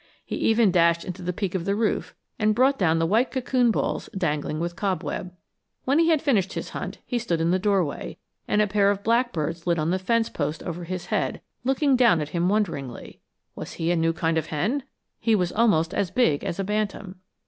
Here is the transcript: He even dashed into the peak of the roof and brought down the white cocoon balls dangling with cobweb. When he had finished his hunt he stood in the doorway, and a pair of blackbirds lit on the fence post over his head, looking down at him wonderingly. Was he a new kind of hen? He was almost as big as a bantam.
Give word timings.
He 0.25 0.35
even 0.37 0.71
dashed 0.71 1.05
into 1.05 1.21
the 1.21 1.31
peak 1.31 1.53
of 1.53 1.63
the 1.65 1.75
roof 1.75 2.15
and 2.39 2.55
brought 2.55 2.79
down 2.79 2.97
the 2.97 3.05
white 3.05 3.29
cocoon 3.29 3.69
balls 3.69 4.09
dangling 4.17 4.59
with 4.59 4.75
cobweb. 4.75 5.31
When 5.85 5.99
he 5.99 6.09
had 6.09 6.23
finished 6.23 6.53
his 6.53 6.69
hunt 6.69 6.97
he 7.05 7.19
stood 7.19 7.39
in 7.39 7.51
the 7.51 7.59
doorway, 7.59 8.17
and 8.47 8.63
a 8.63 8.67
pair 8.67 8.89
of 8.89 9.03
blackbirds 9.03 9.67
lit 9.67 9.77
on 9.77 9.91
the 9.91 9.99
fence 9.99 10.27
post 10.27 10.63
over 10.63 10.85
his 10.85 11.05
head, 11.13 11.39
looking 11.63 11.95
down 11.95 12.19
at 12.19 12.29
him 12.29 12.49
wonderingly. 12.49 13.19
Was 13.55 13.73
he 13.73 13.91
a 13.91 13.95
new 13.95 14.11
kind 14.11 14.39
of 14.39 14.47
hen? 14.47 14.81
He 15.19 15.35
was 15.35 15.51
almost 15.51 15.93
as 15.93 16.09
big 16.09 16.43
as 16.43 16.57
a 16.59 16.63
bantam. 16.63 17.19